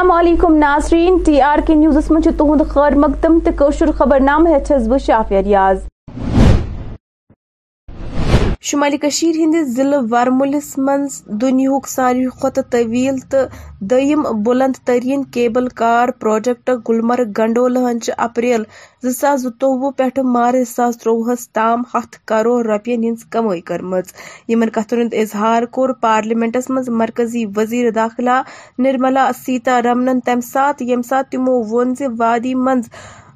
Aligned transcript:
السلام 0.00 0.18
علیکم، 0.18 0.54
ناظرین، 0.56 1.16
ٹی 1.24 1.40
آر 1.42 1.58
کے 1.66 1.74
نیوزس 1.74 2.10
من 2.10 2.20
تہد 2.22 2.60
خیر 2.68 2.94
مقدم 2.98 3.38
تو 3.44 3.90
خبر 3.96 4.20
نام 4.20 4.46
ہس 4.46 4.86
بہ 4.88 4.98
شافیہ 4.98 5.38
ریاض۔ 5.38 5.78
شمالی 8.62 8.96
کشیر 8.98 9.36
ہندس 9.36 9.68
ضلع 9.76 9.98
ورملس 10.10 10.66
من 10.78 11.06
دنیا 11.42 11.78
ساروی 11.88 12.24
کھت 12.40 12.58
طویل 12.70 13.18
تو 13.30 13.38
دم 13.90 14.22
بلند 14.44 14.74
ترین 14.86 15.22
cable 15.32 15.68
car 15.74 16.08
project 16.20 16.70
Gulmarg 16.88 17.30
gondola 17.38 17.78
April 18.18 18.62
زاس 19.10 19.46
زوہ 19.60 19.90
پہ 19.98 20.22
مارچ 20.26 20.68
ساس 20.68 20.98
تروہس 20.98 21.48
تام 21.50 21.82
ہتھ 21.94 22.18
کروڑ 22.24 22.60
روپین 22.66 23.04
ہز 23.04 23.24
کمائی 23.30 23.60
کرم 23.70 23.94
کتن 24.50 25.00
ہند 25.00 25.14
اظہار 25.20 25.62
کور 25.70 25.92
پارلیمنٹس 26.00 26.70
من 26.70 26.92
مرکزی 26.96 27.44
وزیر 27.56 27.90
داخلہ 27.94 28.40
نرملا 28.78 29.30
سیتا 29.36 29.80
رمنن 29.82 30.20
تمہ 30.20 30.48
سات 30.52 30.82
یم 30.82 31.02
سات 31.08 31.32
تمو 31.32 31.58
وون 31.70 31.94
وادی 32.18 32.54
من 32.56 32.80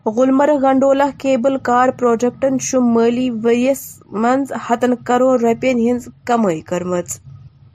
گلمرگ 0.07 0.63
گنڈولہ 0.63 1.03
کیبل 1.19 1.57
کار 1.63 1.89
پروجیکٹن 1.99 2.57
مالی 2.95 3.29
وریس 3.45 3.83
من 4.23 4.43
ہتن 4.69 4.95
کروڑ 5.07 5.39
روپین 5.41 5.79
ہز 5.89 6.09
کمائی 6.25 6.61
کرم 6.61 6.95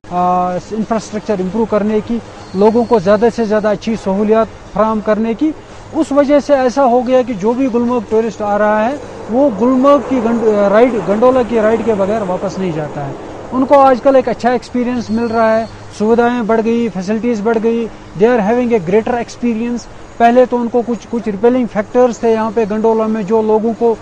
انفراسٹرکچر 0.09 1.39
امپروو 1.39 1.65
کرنے 1.69 1.99
کی، 2.07 2.17
لوگوں 2.53 2.83
کو 2.89 2.99
زیادہ 2.99 3.27
سے 3.35 3.45
زیادہ 3.45 3.67
اچھی 3.67 3.95
سہولیات 4.03 4.47
فراہم 4.73 4.99
کرنے 5.05 5.33
کی۔ 5.39 5.51
اس 5.93 6.11
وجہ 6.11 6.39
سے 6.45 6.55
ایسا 6.55 6.85
ہو 6.85 7.05
گیا 7.07 7.21
کہ 7.27 7.33
جو 7.41 7.53
بھی 7.53 7.67
گلمرگ 7.73 8.09
ٹورسٹ 8.09 8.41
آ 8.41 8.57
رہا 8.57 8.85
ہے، 8.85 8.95
وہ 9.29 9.49
گلمرگ 9.61 10.09
کی 10.09 10.19
رائڈ 10.71 10.95
گنڈولا 11.07 11.41
کی 11.49 11.61
رائڈ 11.61 11.81
کے 11.85 11.93
بغیر 11.97 12.21
واپس 12.27 12.57
نہیں 12.57 12.71
جاتا 12.75 13.07
ہے۔ 13.07 13.13
ان 13.51 13.65
کو 13.65 13.79
آج 13.79 14.01
کل 14.03 14.15
ایک 14.15 14.27
اچھا 14.29 14.51
ایکسپیرینس 14.51 15.09
مل 15.09 15.25
رہا 15.25 15.57
ہے۔ 15.57 15.65
سویدھائیں 15.97 16.41
بڑھ 16.47 16.61
گئی 16.65 16.87
فیسلٹیز 16.93 17.41
بڑھ 17.43 17.57
گئی۔ 17.63 17.85
They 18.19 18.27
are 18.27 18.39
having 18.49 18.71
a 18.71 18.77
greater 18.87 19.13
experience 19.13 19.87
پہلے 20.19 20.45
تو 20.49 20.57
ان 20.57 20.67
کو 20.67 20.81
کچھ 20.85 21.07
کچھ 21.09 21.27
ریپیلنگ 21.29 21.65
فیکٹرز 21.73 22.17
تھے 22.19 22.31
یہاں 22.31 22.51
پہ 22.53 22.63
گنڈولا 22.71 23.05
میں 23.07 23.21
جو 23.23 23.41
لوگوں 23.41 23.73
کو 23.79 23.93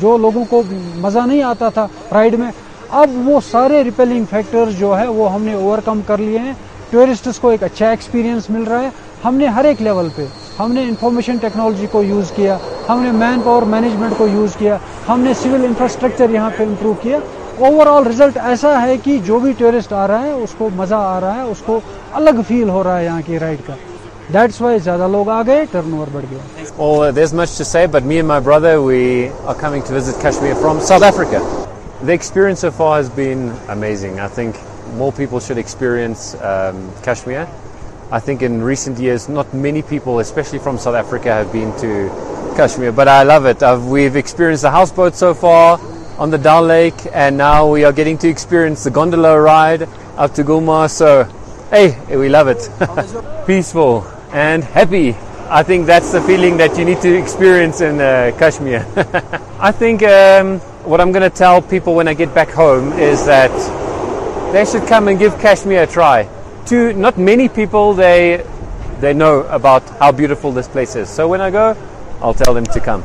جو 0.00 0.16
لوگوں 0.18 0.44
کو 0.50 0.62
مزہ 0.96 1.26
نہیں 1.26 1.42
آتا 1.42 1.68
تھا 1.68 1.86
رائڈ 2.12 2.34
میں۔ 2.38 2.50
اب 3.00 3.10
وہ 3.28 3.40
سارے 3.50 3.82
ریپیلنگ 3.84 4.24
فیکٹرز 4.30 4.78
جو 4.78 4.98
ہے 4.98 5.06
وہ 5.08 5.32
ہم 5.32 5.42
نے 5.42 5.52
اوور 5.52 5.78
کم 5.84 6.00
کر 6.06 6.18
لیے 6.18 6.38
ہیں۔ 6.38 6.52
ٹورسٹس 6.90 7.38
کو 7.38 7.48
ایک 7.48 7.62
اچھا 7.62 7.88
ایکسپیرینس 7.90 8.50
مل 8.50 8.62
رہا 8.62 8.82
ہے۔ 8.82 8.88
ہم 9.24 9.34
نے 9.34 9.46
ہر 9.46 9.64
ایک 9.64 9.82
لیول 9.82 10.08
پہ، 10.16 10.24
ہم 10.58 10.72
نے 10.72 10.82
انفارمیشن 10.82 11.36
ٹیکنالوجی 11.36 11.86
کو 11.92 12.02
یوز 12.02 12.30
کیا، 12.36 12.56
ہم 12.88 13.02
نے 13.02 13.10
مین 13.14 13.40
پاور 13.44 13.62
مینجمنٹ 13.72 14.12
کو 14.18 14.26
یوز 14.26 14.56
کیا، 14.58 14.76
ہم 15.08 15.20
نے 15.20 15.32
سول 15.42 15.64
انفراسٹرکچر 15.64 16.30
یہاں 16.30 16.50
پہ 16.56 16.64
امپروو 16.64 16.92
کیا۔ 17.02 17.18
اوور 17.58 17.86
آل 17.86 18.06
ریزلٹ 18.06 18.38
ایسا 18.44 18.80
ہے 18.82 18.96
کہ 19.04 19.18
جو 19.26 19.38
بھی 19.38 19.52
ٹورسٹ 19.58 19.92
آ 19.92 20.06
رہا 20.08 20.22
ہے، 20.22 20.32
اس 20.32 20.54
کو 20.58 20.68
مزہ 20.76 20.94
آ 20.94 21.20
رہا 21.20 21.34
ہے، 21.34 21.42
اس 21.42 21.62
کو 21.66 21.80
الگ 22.12 22.40
فیل 22.48 22.68
ہو 22.68 22.84
رہا 22.84 22.98
ہے 22.98 23.04
یہاں 23.04 23.20
کی 23.26 23.38
رائڈ 23.38 23.66
کا۔ 23.66 23.74
That's 24.32 24.60
why 24.60 24.78
زیادہ 24.84 25.06
لوگ 25.10 25.28
آ 25.30 25.42
گئے 25.46 25.64
ٹرن 25.70 25.92
اوور 25.92 26.06
بڑھ 26.12 26.24
گیا 26.30 26.64
Oh, 26.86 27.10
there's 27.10 27.32
much 27.32 27.56
to 27.56 27.64
say, 27.64 27.86
but 27.86 28.04
me 28.04 28.18
and 28.22 28.28
my 28.28 28.38
brother, 28.48 28.80
we 28.80 29.28
are 29.50 29.54
coming 29.54 29.82
to 29.82 29.92
visit 29.92 30.20
Kashmir 30.24 30.54
from 30.54 30.80
South 30.88 31.02
Africa. 31.02 31.40
The 32.02 32.12
experience 32.12 32.60
so 32.60 32.70
far 32.70 32.90
has 32.98 33.08
been 33.16 33.40
amazing. 33.68 34.20
I 34.20 34.28
think 34.28 34.60
more 35.00 35.10
people 35.12 35.40
should 35.40 35.58
experience 35.58 36.34
um, 36.50 36.82
Kashmir. 37.02 37.48
I 38.10 38.20
think 38.20 38.42
in 38.42 38.62
recent 38.62 38.98
years, 38.98 39.28
not 39.28 39.52
many 39.54 39.82
people, 39.82 40.20
especially 40.20 40.60
from 40.66 40.78
South 40.78 40.94
Africa, 40.94 41.32
have 41.32 41.50
been 41.52 41.72
to 41.80 41.90
Kashmir, 42.56 42.92
but 42.92 43.08
I 43.08 43.22
love 43.22 43.46
it. 43.46 43.62
I've, 43.62 43.86
we've 43.86 44.16
experienced 44.16 44.62
the 44.62 44.70
houseboat 44.70 45.14
so 45.14 45.32
far 45.34 45.80
on 46.18 46.30
the 46.30 46.38
Dal 46.38 46.62
Lake, 46.62 47.00
and 47.12 47.36
now 47.36 47.66
we 47.68 47.82
are 47.84 47.92
getting 47.92 48.18
to 48.18 48.28
experience 48.28 48.84
the 48.84 48.90
gondola 48.90 49.40
ride 49.40 49.88
up 50.16 50.34
to 50.34 50.44
Gulmar. 50.44 50.88
So, 50.90 51.24
hey, 51.70 51.98
we 52.14 52.28
love 52.28 52.48
it. 52.48 52.70
Peaceful. 53.46 54.06
And 54.32 54.62
happy. 54.64 55.14
I 55.50 55.62
think 55.62 55.86
that's 55.86 56.12
the 56.12 56.20
feeling 56.20 56.58
that 56.58 56.76
you 56.76 56.84
need 56.84 57.00
to 57.00 57.16
experience 57.16 57.80
in 57.80 58.00
uh, 58.00 58.32
Kashmir. 58.38 58.84
I 59.58 59.72
think 59.72 60.02
um, 60.02 60.58
what 60.84 61.00
I'm 61.00 61.10
going 61.12 61.28
to 61.28 61.34
tell 61.34 61.62
people 61.62 61.94
when 61.94 62.06
I 62.06 62.14
get 62.14 62.34
back 62.34 62.50
home 62.50 62.92
is 62.92 63.24
that 63.26 63.50
they 64.52 64.64
should 64.64 64.86
come 64.86 65.08
and 65.08 65.18
give 65.18 65.38
Kashmir 65.38 65.82
a 65.84 65.86
try. 65.86 66.28
To 66.66 66.92
not 66.92 67.16
many 67.16 67.48
people, 67.48 67.94
they 67.94 68.44
they 69.00 69.14
know 69.14 69.42
about 69.44 69.88
how 70.00 70.12
beautiful 70.12 70.52
this 70.52 70.68
place 70.68 70.96
is. 70.96 71.08
So 71.08 71.28
when 71.28 71.40
I 71.40 71.50
go, 71.50 71.76
I'll 72.20 72.34
tell 72.34 72.52
them 72.52 72.66
to 72.66 72.80
come. 72.80 73.02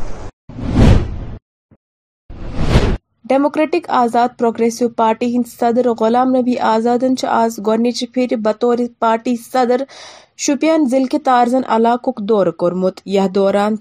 Democratic 3.33 3.89
Azad 3.99 4.37
progressive 4.39 4.87
party 4.97 5.27
ہند 5.35 5.47
صدر 5.49 5.87
غلام 5.99 6.35
نبی 6.35 6.57
آزادن 6.71 7.13
آز 7.27 7.57
گۄڈنِچہِ 7.67 8.07
پھِرِ 8.13 8.35
بطور 8.43 8.77
party 8.99 9.35
صدر 9.51 9.83
شوپیان 10.45 10.85
ضلع 10.89 11.07
کہ 11.11 11.17
تارزن 11.25 11.61
علاقُک 11.75 12.19
دورٕ 12.29 12.51
کوٚرمُت 12.57 13.01
یتھ 13.15 13.33
دوران 13.35 13.75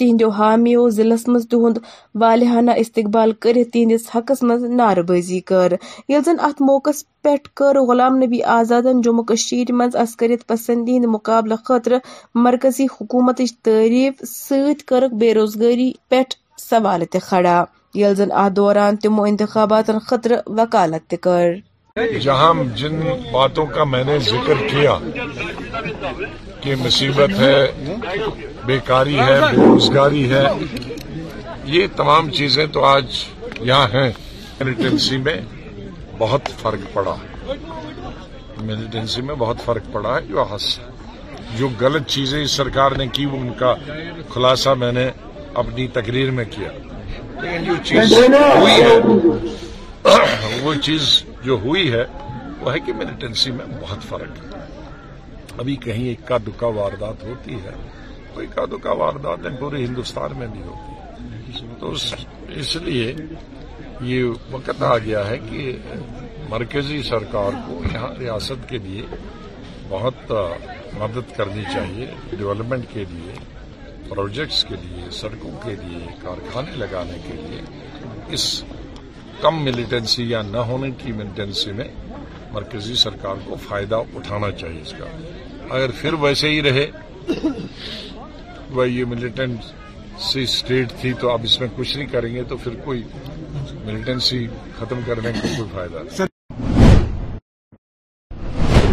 تہنٛدیو 0.00 0.28
حامیو 0.38 0.88
ضلعس 0.96 1.26
منٛز 1.28 1.46
تِہُنٛد 1.50 1.78
والہانہ 2.20 2.70
استقبال 2.82 3.32
کٔرِتھ 3.40 3.70
تہنٛدِس 3.72 4.08
حقس 4.14 4.42
منٛز 4.42 4.64
نعرٕ 4.80 5.02
بٲزی 5.08 5.40
کٔر 5.50 5.72
ییٚلہِ 5.72 6.24
زن 6.24 6.44
اتھ 6.48 6.62
موقعس 6.62 7.04
پٮ۪ٹھ 7.22 7.48
کٔر 7.56 7.80
غلام 7.88 8.16
نبی 8.22 8.42
آزادن 8.58 9.00
جموں 9.04 9.24
کشیٖر 9.30 9.72
منٛز 9.72 9.96
عسکریت 10.02 10.46
پسندی 10.48 10.92
ہٕنٛدِ 10.92 11.14
مُقابلہٕ 11.14 11.64
خٲطرٕ 11.64 11.98
مرکزی 12.46 12.86
حکوٗمتٕچ 13.00 13.56
تعریف 13.64 14.22
سۭتۍ 14.26 14.86
کٔرٕکھ 14.86 15.14
بے 15.20 15.34
روزگٲری 15.34 15.90
پٮ۪ٹھ 16.08 16.36
سوالہٕ 16.68 17.10
تہِ 17.12 17.20
کھڑا 17.28 17.64
ییٚلہِ 17.98 18.16
زن 18.16 18.32
اتھ 18.32 18.52
دوران 18.52 18.96
تِمو 18.96 19.22
انتخاباتن 19.22 19.98
خٲطرٕ 19.98 20.38
وکالت 20.46 21.10
تہِ 21.10 21.18
کٔر۔ 21.20 21.48
جہاں 22.20 22.54
جن 22.74 23.00
باتوں 23.32 23.66
کا 23.66 23.84
میں 23.84 24.04
نے 24.04 24.18
ذکر 24.18 24.54
کیا 24.70 24.94
کہ 26.60 26.74
مصیبت 26.76 27.30
ہے، 27.40 27.58
بیکاری 28.66 29.18
ہے 29.18 29.40
بے 29.40 29.56
روزگاری 29.56 30.30
ہے، 30.30 30.44
یہ 31.64 31.86
تمام 31.96 32.30
چیزیں 32.30 32.66
تو 32.66 32.84
آج 32.84 33.06
یہاں 33.60 33.88
ہیں۔ 33.94 34.10
ملیٹنسی 34.60 35.16
میں 35.16 35.40
بہت 36.18 36.40
فرق 36.62 36.92
پڑا۔ 36.92 37.14
ملیٹنسی 38.60 39.22
میں 39.22 39.34
بہت 39.34 39.60
فرق 39.64 39.92
پڑا 39.92 40.16
ہے، 40.16 40.20
جو 40.26 40.44
جو 41.56 41.68
غلط 41.80 42.06
چیزیں 42.06 42.42
اس 42.42 42.50
سرکار 42.50 42.92
نے 42.92 43.06
کی 43.06 43.26
وہ 43.26 43.36
ان 43.36 43.52
کا 43.58 43.74
خلاصہ 44.34 44.70
میں 44.70 44.92
نے 44.92 45.10
اپنی 45.54 45.88
تقریر 45.88 46.30
میں 46.30 46.44
کیا۔ 46.50 46.68
لیکن 47.42 47.64
جو 47.64 47.74
چیز 47.84 48.12
ہوئی 48.12 48.82
ہے۔ 48.82 48.98
وہ 50.62 50.74
چیز 50.74 51.22
جو 51.42 51.58
ہوئی 51.64 51.92
ہے 51.92 52.04
وہ 52.60 52.74
ہے 52.74 52.80
کہ 52.80 52.92
ملیٹنسی 52.92 53.50
میں 53.50 53.64
بہت 53.80 54.02
فرق 54.02 54.42
ہے۔ 54.42 54.58
ابھی 55.58 55.76
کہیں 55.76 56.10
اکا 56.10 56.36
دکا 56.46 56.66
واردات 56.66 57.24
ہوتی 57.24 57.54
ہے 57.54 57.70
تو 58.34 58.40
اکا 58.40 58.64
دکا 58.64 58.92
واردات 58.92 59.38
پورے 59.60 59.84
ہندوستان 59.84 60.30
میں 60.38 60.46
بھی 60.46 60.62
ہوتی 60.62 60.92
ہے۔ 60.92 60.96
تو 61.80 61.92
اس 62.48 62.76
لیے 62.76 63.14
یہ 64.00 64.24
وقت 64.50 64.82
آ 64.82 64.98
گیا 64.98 65.26
ہے 65.28 65.38
کہ 65.50 65.76
مرکزی 66.48 67.02
سرکار 67.02 67.50
کو 67.66 67.80
یہاں 67.94 68.12
ریاست 68.18 68.68
کے 68.68 68.78
لیے 68.78 69.02
بہت 69.88 70.32
مدد 70.98 71.36
کرنی 71.36 71.62
چاہیے 71.74 72.06
ڈیولپمنٹ 72.30 72.84
کے 72.92 73.04
لیے۔ 73.10 73.32
پروجیکٹس 74.08 74.64
کے 74.64 74.74
لیے، 74.82 75.10
سڑکوں 75.10 75.50
کے 75.64 75.74
لیے، 75.82 76.06
کارخانے 76.22 76.76
لگانے 76.76 77.18
کے 77.26 77.32
لیے 77.32 77.60
اس 78.28 78.64
کم 79.40 79.64
ملیٹنسی 79.64 80.30
یا 80.30 80.42
نہ 80.42 80.58
ہونے 80.58 80.90
کی 80.90 81.12
ملیٹنسی 81.12 81.72
میں 81.72 81.88
مرکزی 82.52 82.94
سرکار 82.94 83.34
کو 83.44 83.56
فائدہ 83.68 83.94
اٹھانا 84.14 84.50
چاہیے 84.50 84.80
اس 84.80 84.94
کا۔ 84.98 85.04
اگر 85.70 85.90
پھر 85.90 86.12
ویسے 86.12 86.50
ہی 86.50 86.62
رہے، 86.62 86.86
وہ 88.70 88.90
یہ 88.90 89.04
ملیٹنٹ 89.04 89.60
سی 90.20 90.42
اسٹیٹ 90.42 90.92
تھی 91.00 91.12
تو 91.12 91.30
اب 91.30 91.40
اس 91.44 91.60
میں 91.60 91.68
کچھ 91.76 91.96
نہیں 91.96 92.06
کریں 92.06 92.34
گے 92.34 92.42
تو 92.42 92.56
پھر 92.56 92.74
کوئی 92.74 93.02
ملیٹنسی 93.84 94.46
ختم 94.78 95.00
کرنے 95.06 95.32
کا 95.32 95.46
کوئی 95.56 95.68
فائدہ 95.72 95.98
نہیں۔ 96.04 96.37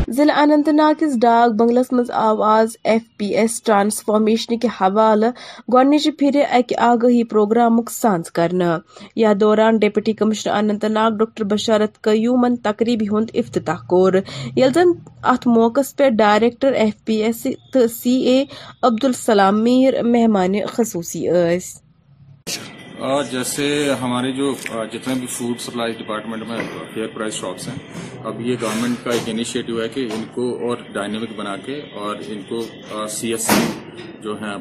ضلع 0.08 0.34
اننت 0.38 0.68
ناگ 0.70 0.94
کس 1.00 1.16
ڈاک 1.22 1.54
بنگلس 1.60 1.92
مز 1.94 2.10
آو 2.14 2.42
آز 2.44 2.76
ایف 2.84 3.02
پی 3.18 3.26
ایس 3.26 3.62
ٹرانسفارمیشن 3.64 4.58
کے 4.60 4.68
حوالہ، 4.82 5.26
گۄڈنچہ 5.74 6.10
پھر 6.20 6.42
اکہ 6.52 6.76
آگاہی 6.80 7.24
پروگرامک 7.24 7.92
سانز 7.92 8.32
کرنا 8.32 8.78
یا 9.16 9.34
دوران 9.40 9.78
deputy 9.78 10.14
commissioner 10.14 10.54
Anantnag 10.86 11.18
doctor 11.18 11.44
Basharat 11.44 12.02
قیومن 12.02 12.56
تقریبی 12.56 13.08
ہند 13.08 13.30
افتتاح 13.34 13.86
کور۔ 13.88 14.14
یل 14.56 14.74
زن 14.74 14.92
ات 15.24 15.48
موقع 15.48 15.82
پہ 15.98 16.10
ڈائریکٹر 16.10 16.74
ایف 16.74 16.94
پی 17.06 17.16
ایس 17.24 17.46
تو 17.74 17.88
سی 17.88 18.16
اے 18.28 18.44
عبدالسلام 18.82 19.64
میر 19.64 20.02
مہمان 20.04 20.56
خصوصی 20.68 21.28
اس 21.30 21.74
جیسے 23.00 23.66
ہمارے 24.02 24.32
جو 24.32 24.54
جتنے 24.92 25.14
بھی 25.14 25.28
فوڈ 25.28 25.60
سپلائی 25.60 25.94
ڈپارٹمنٹ 25.94 26.44
میں 26.48 26.58
فیئر 26.94 27.08
پرائز 27.08 27.34
شاپس 27.34 27.68
ہیں، 27.68 27.76
اب 28.24 28.42
یہ 28.42 28.56
گورنمنٹ 28.62 29.04
کا 29.04 29.12
ایک 29.12 29.30
انیشیٹو 29.30 29.82
ہے 29.82 29.90
کہ 29.90 30.08
ان 30.14 30.24
کو 30.34 30.68
اور 30.68 30.78
ڈائنمک 30.94 31.36
بنا 31.36 31.56
کے 31.58 31.80
اور 31.94 32.16
ان 32.28 32.42
کو 32.50 32.62
سی 33.08 33.32
ایس 33.32 33.48
سی 33.48 33.64
جو 34.22 34.36
ہیں 34.36 34.56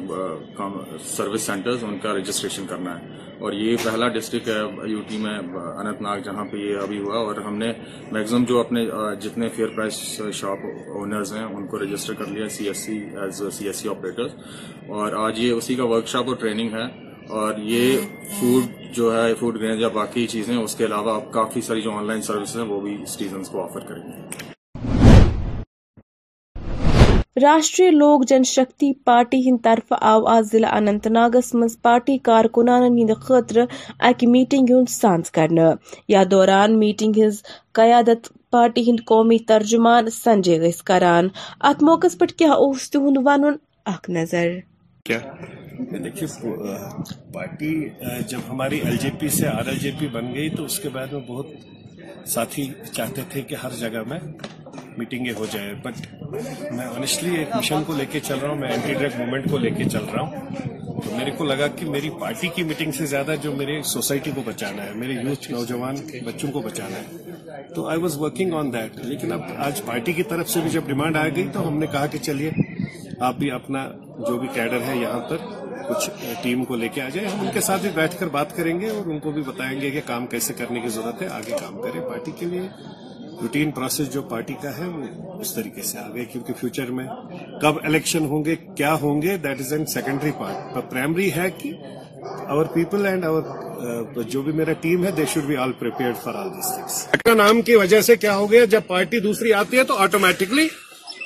سروس 1.05 1.41
سینٹرز 1.41 1.83
ان 1.83 1.99
کا 1.99 2.13
رجسٹریشن 2.13 2.65
کرنا 2.67 2.99
ہے۔ 2.99 3.13
اور 3.39 3.53
یہ 3.53 3.75
پہلا 3.83 4.07
ڈسٹرکٹ 4.07 4.47
ہے 4.47 4.89
یو 4.89 4.99
ٹی 5.07 5.17
میں 5.17 5.37
اننت 5.37 6.01
ناگ، 6.01 6.19
جہاں 6.19 6.45
پہ 6.45 6.57
یہ 6.57 6.77
ابھی 6.77 6.99
ہوا۔ 6.99 7.17
اور 7.17 7.35
ہم 7.35 7.57
نے 7.57 7.71
میکزیمم 8.11 8.43
جو 8.43 8.59
اپنے 8.59 8.85
جتنے 9.21 9.49
فیئر 9.49 9.67
پرائز 9.67 9.93
شاپ 10.33 10.65
اونرز 10.87 11.33
ہیں، 11.33 11.43
ان 11.43 11.67
کو 11.67 11.83
رجسٹر 11.83 12.13
کر 12.13 12.25
لیا 12.25 12.49
C 12.49 12.67
S 12.67 12.77
C 12.77 12.97
as 13.21 13.43
C 13.53 13.67
S 13.67 13.75
C 13.75 13.89
operator 13.89 14.27
اور 14.87 15.13
آج 15.13 15.39
یہ 15.39 15.51
اسی 15.51 15.75
کا 15.75 15.83
ورک 15.83 16.07
شاپ 16.07 16.27
اور 16.27 16.35
ٹریننگ 16.35 16.73
ہے۔ 16.73 17.04
اور 17.29 17.53
یہ 17.57 17.97
فوڈ 18.39 18.63
جو 18.93 19.17
ہے 19.17 19.33
فوڈ 19.33 19.59
گرینز 19.59 19.81
یا 19.81 19.87
باقی 19.87 20.27
چیزیں 20.27 20.57
اس 20.57 20.75
کے 20.75 20.85
علاوہ 20.85 21.15
اب 21.15 21.31
کافی 21.31 21.61
ساری 21.61 21.81
جو 21.81 21.91
آن 21.91 22.07
لائن 22.07 22.21
سروسز 22.21 22.57
ہیں 22.57 22.63
وہ 22.63 22.81
بھی 22.81 22.97
سٹیزنس 23.07 23.49
کو 23.49 23.63
آفر 23.63 23.79
کریں 23.79 24.03
گے۔ 24.03 24.45
راشٹری 27.41 27.89
لوک 27.89 28.25
جن 28.25 28.43
شکتی 28.43 28.93
پارٹی 28.93 29.49
ہند 29.49 29.57
طرف 29.63 29.93
آو 30.01 30.25
آز 30.27 30.51
ضلع 30.51 30.67
اننت 30.71 31.07
ناگس 31.07 31.55
مز 31.55 31.81
پارٹی 31.81 32.17
کارکنان 32.17 32.83
ہند 32.83 33.09
خاطر 33.21 33.57
اکہ 33.99 34.27
میٹنگ 34.27 34.65
ہند 34.69 34.89
سانز 34.89 35.31
کرنا۔ 35.31 35.71
یا 36.07 36.23
دوران 36.31 36.79
میٹنگ 36.79 37.13
ہز 37.27 37.43
قیادت 37.71 38.51
پارٹی 38.51 38.89
ہند 38.89 38.99
قومی 39.05 39.39
ترجمان 39.39 40.09
سنجے 40.09 40.61
گس 40.61 40.83
کران۔ 40.83 41.27
ات 41.61 41.83
موقع 41.83 42.07
پہ 42.19 42.25
کیا 42.25 42.53
اس 42.53 42.89
تہد 42.91 43.17
ون 43.25 43.57
اخ 43.85 44.09
نظر۔ 44.09 44.49
کیا؟ 45.05 45.19
دیکھیے 46.03 46.27
پارٹی 47.33 47.73
جب 48.29 48.39
ہماری 48.49 48.79
ایل 48.79 48.97
جے 48.97 49.09
پی 49.19 49.29
سے 49.29 49.47
آر 49.47 49.67
ایل 49.67 49.79
جے 49.79 49.91
پی 49.99 50.07
بن 50.07 50.33
گئی 50.35 50.49
تو 50.49 50.65
اس 50.65 50.79
کے 50.79 50.89
بعد 50.89 51.13
میں 51.13 51.21
بہت 51.27 51.47
ساتھی 52.27 52.67
چاہتے 52.91 53.21
تھے 53.29 53.41
کہ 53.41 53.55
ہر 53.63 53.75
جگہ 53.79 54.03
میں 54.07 54.19
میٹنگیں 54.97 55.33
ہو 55.37 55.45
جائے 55.51 55.73
بٹ 55.83 55.95
میں 56.71 56.85
آنیسٹلی 56.85 57.35
ایک 57.35 57.55
مشن 57.55 57.83
کو 57.87 57.93
لے 57.93 58.05
کے 58.11 58.19
چل 58.19 58.37
رہا 58.41 58.49
ہوں، 58.49 58.57
میں 58.57 58.69
اینٹی 58.69 58.93
ڈرگ 58.93 59.17
موومنٹ 59.17 59.49
کو 59.51 59.57
لے 59.57 59.69
کے 59.69 59.83
چل 59.83 60.05
رہا 60.13 60.21
ہوں۔ 60.21 61.01
تو 61.01 61.15
میرے 61.17 61.31
کو 61.37 61.43
لگا 61.43 61.67
کہ 61.77 61.89
میری 61.89 62.09
پارٹی 62.19 62.47
کی 62.55 62.63
میٹنگ 62.63 62.91
سے 62.91 63.05
زیادہ 63.05 63.35
جو 63.41 63.51
میرے 63.55 63.81
سوسائٹی 63.85 64.31
کو 64.35 64.41
بچانا 64.45 64.85
ہے، 64.85 64.93
میرے 64.95 65.13
یوتھ 65.13 65.51
نوجوان 65.51 65.95
بچوں 66.25 66.51
کو 66.51 66.61
بچانا 66.61 66.99
ہے۔ 66.99 67.63
تو 67.75 67.87
I 67.87 67.99
was 68.01 68.17
working 68.19 68.53
on 68.53 68.73
that 68.73 68.97
لیکن 69.05 69.31
اب 69.33 69.41
آج 69.65 69.81
پارٹی 69.85 70.13
کی 70.13 70.23
طرف 70.23 70.49
سے 70.49 70.59
بھی 70.61 70.69
جب 70.69 70.87
ڈیمانڈ 70.87 71.17
آ 71.17 71.27
گئی 71.35 71.47
تو 71.53 71.67
ہم 71.67 71.77
نے 71.79 71.87
کہا 71.91 72.05
کہ 72.05 72.17
چلیے، 72.23 72.51
آپ 73.19 73.37
بھی 73.39 73.51
اپنا 73.51 73.87
جو 74.27 74.37
بھی 74.39 74.47
کیڈر 74.53 74.81
ہے 74.87 74.97
یہاں 74.97 75.19
پر 75.29 75.37
کچھ 75.89 76.09
ٹیم 76.43 76.63
کو 76.65 76.75
لے 76.75 76.87
کے 76.89 77.01
آ 77.01 77.07
جائے، 77.13 77.27
ہم 77.27 77.39
ان 77.41 77.51
کے 77.53 77.61
ساتھ 77.61 77.81
بھی 77.81 77.89
بیٹھ 77.95 78.19
کر 78.19 78.27
بات 78.31 78.55
کریں 78.57 78.79
گے 78.79 78.89
اور 78.89 79.09
ان 79.11 79.19
کو 79.19 79.31
بھی 79.31 79.41
بتائیں 79.43 79.79
گے 79.81 79.91
کہ 79.91 80.01
کام 80.05 80.27
کیسے 80.27 80.53
کرنے 80.53 80.79
کی 80.79 80.89
ضرورت 80.89 81.21
ہے، 81.21 81.27
آگے 81.29 81.57
کام 81.59 81.81
کریں۔ 81.81 82.01
پارٹی 82.01 82.31
کے 82.39 82.45
لیے 82.45 82.67
روٹین 83.41 83.71
پروسیس 83.71 84.11
جو 84.13 84.21
پارٹی 84.29 84.53
کا 84.61 84.77
ہے، 84.77 84.85
وہ 84.87 85.39
اس 85.41 85.53
طریقے 85.55 85.81
سے 85.81 85.97
آگے، 85.99 86.25
کیونکہ 86.25 86.53
فیوچر 86.59 86.91
میں 86.91 87.05
کب 87.61 87.79
الیکشن 87.83 88.25
ہوں 88.25 88.45
گے، 88.45 88.55
کیا 88.77 88.93
ہوں 89.01 89.21
گے 89.21 89.37
that 89.37 89.61
is 89.61 89.73
an 89.73 89.85
secondary 89.93 90.31
part 90.39 90.73
per 90.75 90.89
primary 90.91 91.31
ہے 91.33 91.49
کہ 91.57 91.73
اور 92.49 92.65
پیپل 92.73 93.05
اینڈ 93.05 93.25
اور 93.25 93.41
جو 94.29 94.41
بھی 94.41 94.51
میرا 94.53 94.73
ٹیم 94.81 95.05
ہے 95.05 95.11
they 95.17 95.25
should 95.33 95.43
be 95.43 95.55
all 95.57 95.71
prepared 95.79 96.15
for 96.23 96.35
all 96.35 96.49
these 96.49 96.71
things 96.73 97.35
نام 97.37 97.61
کی 97.61 97.75
وجہ 97.75 97.99
سے 98.01 98.15
کیا 98.15 98.35
ہو 98.35 98.49
گیا، 98.51 98.65
جب 98.65 98.81
پارٹی 98.87 99.19
دوسری 99.19 99.53
آتی 99.53 99.77
ہے 99.77 99.83
تو 99.83 99.95
آٹومیٹکلی 99.97 100.67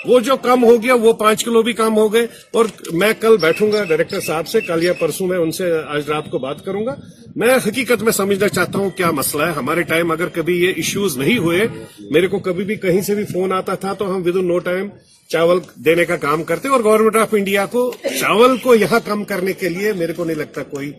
وہ 0.05 0.19
جو 0.19 0.35
کم 0.35 0.63
ہو 0.63 0.83
گیا، 0.83 0.93
وہ 0.93 1.13
پانچ 1.13 1.45
کلو 1.45 1.61
بھی 1.61 1.73
کم 1.73 1.97
ہو 1.97 2.13
گئے۔ 2.13 2.27
اور 2.51 2.65
میں 2.91 3.13
کل 3.19 3.37
بیٹھوں 3.37 3.71
گا 3.71 3.83
ڈائریکٹر 3.83 4.19
صاحب 4.19 4.47
سے 4.47 4.61
کل 4.61 4.83
یا 4.83 4.93
پرسوں 4.93 5.27
میں 5.27 5.37
ان 5.37 5.51
سے 5.51 5.71
آج 5.87 6.09
رات 6.09 6.31
کو 6.31 6.39
بات 6.39 6.65
کروں 6.65 6.85
گا۔ 6.85 6.95
میں 7.35 7.55
حقیقت 7.55 8.03
میں 8.03 8.11
سمجھنا 8.11 8.47
چاہتا 8.47 8.79
ہوں 8.79 8.89
کیا 8.89 9.11
مسئلہ 9.11 9.43
ہے۔ 9.43 9.51
ہمارے 9.51 9.81
ٹائم 9.81 10.11
اگر 10.11 10.27
کبھی 10.27 10.63
یہ 10.63 10.73
ایشوز 10.75 11.17
نہیں 11.17 11.37
ہوئے، 11.37 11.67
میرے 11.99 12.27
کو 12.27 12.39
کبھی 12.39 12.63
بھی 12.63 12.75
کہیں 12.75 13.01
سے 13.01 13.15
بھی 13.15 13.23
فون 13.23 13.53
آتا 13.53 13.75
تھا 13.75 13.93
تو 13.93 14.15
ہم 14.15 14.21
ود 14.25 14.35
ان 14.35 14.47
نو 14.47 14.59
ٹائم 14.59 14.89
چاول 15.27 15.59
دینے 15.75 16.05
کا 16.05 16.15
کام 16.15 16.43
کرتے 16.43 16.67
اور 16.67 16.79
گورنمنٹ 16.83 17.15
آف 17.15 17.27
انڈیا 17.31 17.65
کو، 17.65 17.93
چاول 18.19 18.57
کو 18.57 18.75
یہاں 18.75 18.99
کم 19.05 19.23
کرنے 19.23 19.53
کے 19.53 19.69
لیے 19.69 19.93
میرے 19.93 20.13
کو 20.13 20.23
نہیں 20.23 20.37
لگتا 20.37 20.63
کوئی 20.63 20.91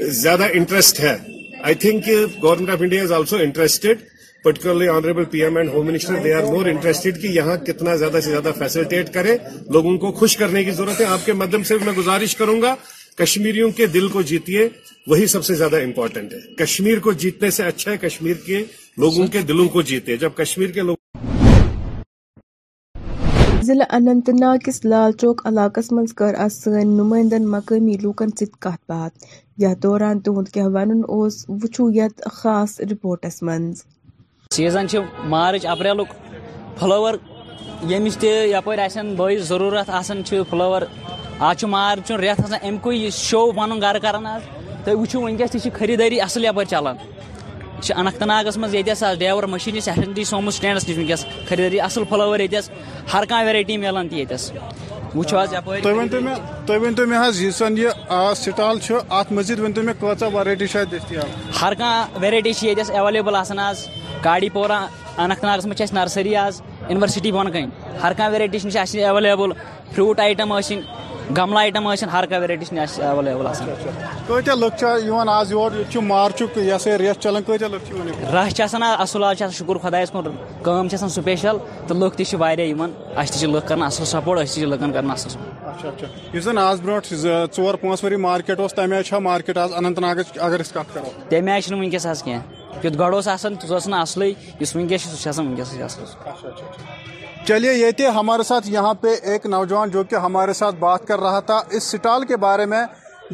زیادہ 0.00 0.44
انٹرسٹ 0.52 1.00
ہے۔ 1.00 1.16
I 1.62 1.74
think 1.74 2.08
government 2.42 2.70
of 2.70 2.82
India 2.82 3.02
is 3.02 3.12
also 3.12 3.36
interested 3.36 3.98
particularly 4.46 4.88
honourable 4.88 5.24
P 5.30 5.42
M 5.42 5.56
and 5.56 5.70
home 5.70 5.86
minister 5.86 6.22
they 6.24 6.32
are 6.32 6.42
more 6.44 6.66
interested 6.66 7.20
کہ 7.22 7.26
یہاں 7.30 7.56
کتنا 7.66 7.94
زیادہ 7.96 8.20
سے 8.20 8.30
زیادہ 8.30 8.50
فیسلٹیٹ 8.58 9.12
کرے 9.14 9.36
لوگوں 9.70 9.96
کو 9.98 10.10
خوش 10.18 10.36
کرنے 10.36 10.62
کی 10.64 10.70
ضرورت 10.72 11.00
ہے 11.00 11.06
آپ 11.06 11.24
کے 11.26 11.32
مدم 11.34 11.62
سے 11.62 11.78
میں 11.84 11.92
گزارش 11.92 12.36
کروں 12.36 12.60
گا 12.62 12.74
کشمیریوں 13.18 13.70
کے 13.76 13.86
دل 13.88 14.06
کو 14.08 14.22
جیتیے 14.24 14.68
وہی 15.06 15.26
سب 15.26 15.44
سے 15.44 15.54
زیادہ 15.54 15.76
امپورٹنٹ 15.82 16.32
ہے 16.32 16.40
کشمیر 16.58 16.98
کو 16.98 17.12
جیتنے 17.14 17.50
سے 17.50 17.62
اچھا 17.64 17.90
ہے 17.90 17.96
کشمیر 17.98 18.36
کے 18.46 18.62
لوگوں 18.98 19.26
کے 19.28 19.42
دلوں 19.48 19.68
کو 19.68 19.82
جیتے 19.82 20.16
جب 20.16 20.36
کشمیر 20.36 20.70
کے 20.70 20.80
لوگ 20.82 20.96
ضلع 23.62 23.84
اننت 23.90 24.28
ناگ 24.40 24.58
کس 24.64 24.84
لال 24.84 25.12
چوک 25.20 25.42
علاقس 25.46 25.92
مز 25.92 26.12
کر 26.14 26.34
آز 26.38 26.62
سن 26.64 26.96
نمائندن 26.96 27.48
مقامی 27.50 27.96
لوکن 28.02 28.36
ست 28.36 28.54
کت 28.60 28.80
بات 28.88 29.24
یتھ 29.58 29.82
دوران 29.82 30.20
تہد 30.20 30.48
کیا 30.50 30.66
ون 30.70 31.02
وچھو 31.08 31.90
یت 31.94 32.22
خاص 32.32 32.80
رپورٹس 32.82 33.42
مز 33.42 33.82
سیزن 34.56 34.86
مارچ 35.32 35.66
اپریلک 35.66 36.12
فلور 36.80 37.14
یمچ 37.90 38.16
تپر 38.20 38.78
بٲیس 39.16 39.42
ضروٗرت 39.48 39.90
آسان 39.98 40.22
فلور 40.50 40.82
آج 41.48 41.64
مارچ 41.64 42.10
رٮ۪تھ 42.10 42.40
آسان 42.44 42.58
اَمہِ 42.62 42.94
یہ 42.94 43.10
شو 43.10 43.40
پنُن 43.56 43.80
گرٕ 43.80 44.00
کران 44.02 44.26
آز۔ 44.26 44.42
تُہۍ 44.84 44.94
وٕچھِو 45.00 45.20
وٕنکٮ۪س 45.20 45.50
تہِ 45.50 45.60
چھِ 45.62 45.68
خریدٲری 45.78 46.20
اَصٕل 46.20 46.44
یپٲرۍ 46.44 46.68
چلان۔ 46.70 46.96
یہِ 46.96 47.82
چھِ 47.84 47.92
اننت 47.98 48.22
ناگس 48.22 48.56
منٛز 48.56 48.74
ییٚتٮ۪س 48.74 49.02
حظ 49.02 49.18
ڈیور 49.18 49.42
مشیٖن 49.52 49.80
سیکنڈری 49.80 50.24
سومو 50.24 50.50
سٹینڈس 50.50 50.88
نِش 50.88 50.96
وٕنکٮ۪س 50.98 51.24
خریدٲری 51.48 51.80
اَصٕل 51.80 52.04
فلور 52.10 52.38
ییٚتٮ۪س۔ 52.40 52.70
ہر 53.12 53.24
کانٛہہ 53.28 53.46
ویرایٹی 53.46 53.76
ملان 53.76 54.08
تہِ 54.08 54.18
ییٚتٮ۪س۔ 54.18 54.52
وٕچھو 55.16 55.38
حظ 55.38 55.54
یپٲرۍ 55.54 55.82
تُہۍ 55.82 55.94
ؤنتو 55.98 56.20
مےٚ 56.20 56.38
تُہۍ 56.66 57.06
مےٚ 57.06 57.28
حظ 57.28 57.42
یُس 57.42 57.58
زن 57.58 57.78
یہِ 57.78 57.90
سٹال 58.36 58.78
چھُ 58.78 58.94
اتھ 59.08 59.32
مزید 59.32 59.58
ؤنتو 59.60 59.82
مےٚ 59.82 59.94
کۭژاہ 60.00 60.28
ویرایٹی 60.34 60.66
چھِ 60.66 60.80
اتھ 60.80 60.90
دٔستیاب؟ 60.92 61.28
ہر 61.62 61.74
کانٛہہ 61.74 62.06
ویرایٹی 62.20 62.52
چھِ 62.52 62.66
ییٚتٮ۪س 62.66 62.90
ایویلیبل 62.90 63.34
آسان 63.36 63.58
آز۔ 63.58 63.86
کاڑی 64.22 64.48
پورہ 64.48 64.86
اننت 65.18 65.44
ناگس 65.44 65.66
اَسہِ 65.66 65.92
نرسری 65.92 66.36
آز 66.36 66.60
یونیورسٹی 66.88 67.32
بۄن 67.32 67.50
کَنۍ 67.52 67.68
ہر 68.02 68.12
کانٛہہ 68.16 68.32
ویرایٹی 68.32 68.58
چھِ 68.58 68.78
اَسہِ 68.78 69.04
ایویلیبل 69.04 69.52
فروٗٹ 69.94 70.20
آیٹم 70.20 70.58
ٲسِن 70.58 70.80
گملہٕ 71.36 71.58
آیٹم 71.58 71.92
ٲسِن 71.92 72.08
ہر 72.08 72.26
کانٛہہ 72.26 72.40
ویرایٹی 72.40 72.64
چھِ 72.64 72.78
اَسہِ 72.78 73.04
ایویلیبل 73.04 73.46
آسان۔ 73.46 73.68
کۭتیاہ 74.28 74.56
لُکھ 74.56 74.76
چھِ 74.78 75.04
یِوان 75.04 75.28
آز 75.28 75.52
یور 75.52 75.72
ییٚتہِ 75.72 75.92
چھُ 75.92 76.02
مارچُک 76.02 76.58
یہِ 76.58 76.74
ہسا 76.76 76.90
یہِ 76.90 76.98
ریٚتھ 77.00 77.20
چلان 77.22 77.42
کۭتیاہ 77.42 77.70
لُکھ 77.70 77.84
چھِ 77.86 77.94
یِوان 77.94 78.36
رش 78.36 78.54
چھِ 78.54 78.62
آسان 78.64 78.82
اَصٕل 78.82 79.24
آز 79.24 79.36
چھِ 79.36 79.44
آسان 79.44 79.56
شُکُر 79.58 79.76
خۄدایَس 79.82 80.10
کُن 80.10 80.24
کٲم 80.62 80.88
چھِ 80.88 80.94
آسان 80.94 81.08
سُپیشل 81.08 81.56
تہٕ 81.86 81.96
لُکھ 81.96 82.16
تہِ 82.16 82.26
چھِ 82.26 82.38
واریاہ 82.40 82.68
یِوان۔ 82.68 82.90
اَسہِ 83.16 83.32
تہِ 83.32 83.40
چھِ 83.40 83.48
لُکھ 83.54 83.66
کران 83.68 83.82
اَصٕل 83.82 84.04
سپوٹ 84.04 84.38
أسۍ 84.38 84.46
تہِ 84.46 84.54
چھِ 84.54 84.64
لُکن 84.64 84.92
کران 84.92 85.10
اَصٕل 85.10 85.30
اچھا 85.66 85.88
اچھا۔ 85.88 86.36
یُس 86.36 86.44
زن 86.44 86.58
آز 86.58 86.80
برونٛٹھ 86.80 87.14
ژور 87.56 87.74
پانٛژھ 87.74 88.04
ؤری 88.04 88.16
مارکیٹ 88.16 88.60
اوس 88.60 88.74
تمہِ 88.74 88.92
آیہِ 88.92 89.04
چھا 89.04 89.18
مارکیٹ 89.18 89.56
آز 89.58 89.72
اننت 89.72 89.98
ناگٕچ 89.98 90.38
اگر 90.40 90.60
أسۍ 90.60 90.72
کتھ 90.74 90.94
کرو؟ 90.94 91.10
تمہِ 91.28 91.50
آیہِ 91.50 91.62
چھُنہٕ 91.62 91.80
وٕنکیٚس 91.80 92.06
حظ 92.06 92.22
کینٛہہ۔ 92.22 92.65
یُتھ 92.84 92.98
گۄڈٕ 92.98 93.14
اوس 93.14 93.28
آسان 93.28 93.54
تیُتھ 93.54 93.72
اوس 93.72 93.86
نہٕ 93.88 94.00
اَصلٕے 94.00 94.28
یُس 94.60 94.76
وٕنکیٚس 94.76 95.02
چھُ 95.02 95.10
سُہ 95.10 95.16
چھُ 95.16 95.28
آسان 95.28 95.46
وٕنکیٚسٕے 95.46 95.82
اَصٕل 95.82 97.44
چلیے، 97.46 97.72
یہ 97.72 97.90
تھے 97.90 98.08
ہمارے 98.08 98.42
ساتھ 98.42 98.68
یہاں 98.68 98.94
پہ 98.94 99.08
ایک 99.22 99.46
نوجوان 99.46 99.90
جو 99.90 100.02
کہ 100.04 100.14
ہمارے 100.14 100.52
ساتھ 100.52 100.76
بات 100.76 101.06
کر 101.06 101.20
رہا 101.20 101.40
تھا 101.40 101.60
اس 101.70 101.82
سٹال 101.82 102.24
کے 102.24 102.36
بارے 102.36 102.66
میں، 102.66 102.84